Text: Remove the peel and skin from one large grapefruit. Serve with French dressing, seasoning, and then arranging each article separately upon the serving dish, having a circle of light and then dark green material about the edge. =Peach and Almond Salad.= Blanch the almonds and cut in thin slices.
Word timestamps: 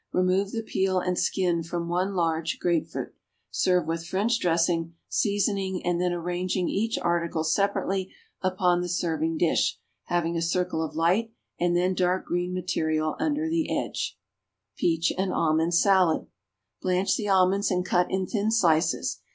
Remove 0.11 0.51
the 0.51 0.63
peel 0.63 0.97
and 0.99 1.15
skin 1.19 1.61
from 1.61 1.87
one 1.87 2.15
large 2.15 2.57
grapefruit. 2.57 3.13
Serve 3.51 3.85
with 3.85 4.03
French 4.07 4.39
dressing, 4.39 4.95
seasoning, 5.07 5.85
and 5.85 6.01
then 6.01 6.11
arranging 6.11 6.67
each 6.67 6.97
article 6.97 7.43
separately 7.43 8.11
upon 8.41 8.81
the 8.81 8.89
serving 8.89 9.37
dish, 9.37 9.77
having 10.05 10.35
a 10.35 10.41
circle 10.41 10.81
of 10.83 10.95
light 10.95 11.31
and 11.59 11.77
then 11.77 11.93
dark 11.93 12.25
green 12.25 12.51
material 12.51 13.13
about 13.19 13.35
the 13.51 13.69
edge. 13.69 14.17
=Peach 14.75 15.13
and 15.19 15.31
Almond 15.31 15.75
Salad.= 15.75 16.25
Blanch 16.81 17.15
the 17.15 17.27
almonds 17.27 17.69
and 17.69 17.85
cut 17.85 18.09
in 18.09 18.25
thin 18.25 18.49
slices. 18.49 19.21